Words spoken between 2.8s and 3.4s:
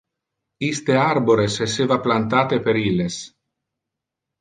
illes.